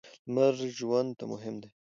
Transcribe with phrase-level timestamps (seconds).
[0.27, 1.69] لمر ژوند ته مهم دی.